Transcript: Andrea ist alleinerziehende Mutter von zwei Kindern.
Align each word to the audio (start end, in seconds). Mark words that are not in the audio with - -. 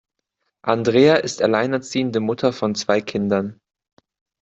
Andrea 0.65 1.17
ist 1.17 1.43
alleinerziehende 1.43 2.21
Mutter 2.21 2.53
von 2.53 2.73
zwei 2.73 3.01
Kindern. 3.01 3.59